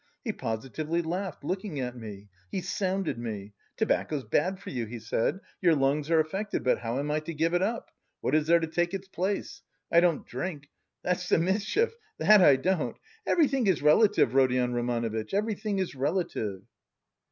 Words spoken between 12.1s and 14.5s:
he he he, that I don't. Everything is relative,